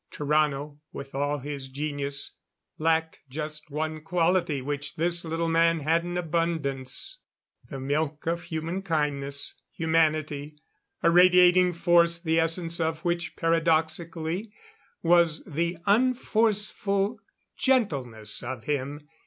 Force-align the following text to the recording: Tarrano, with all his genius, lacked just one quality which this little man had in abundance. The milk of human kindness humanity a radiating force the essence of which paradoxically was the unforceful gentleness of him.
Tarrano, 0.11 0.79
with 0.91 1.13
all 1.13 1.37
his 1.37 1.69
genius, 1.69 2.35
lacked 2.79 3.19
just 3.29 3.69
one 3.69 4.01
quality 4.01 4.59
which 4.59 4.95
this 4.95 5.23
little 5.23 5.47
man 5.47 5.81
had 5.81 6.03
in 6.03 6.17
abundance. 6.17 7.19
The 7.69 7.79
milk 7.79 8.25
of 8.25 8.41
human 8.45 8.81
kindness 8.81 9.61
humanity 9.71 10.57
a 11.03 11.11
radiating 11.11 11.73
force 11.73 12.17
the 12.17 12.39
essence 12.39 12.79
of 12.79 13.01
which 13.05 13.35
paradoxically 13.35 14.51
was 15.03 15.43
the 15.43 15.77
unforceful 15.85 17.19
gentleness 17.55 18.41
of 18.41 18.63
him. 18.63 19.07